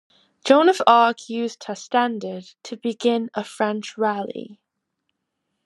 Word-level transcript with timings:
Joan 0.43 0.67
of 0.67 0.81
Arc 0.87 1.29
used 1.29 1.65
her 1.65 1.75
standard 1.75 2.55
to 2.63 2.75
begin 2.75 3.29
a 3.35 3.43
French 3.43 3.99
rally. 3.99 4.59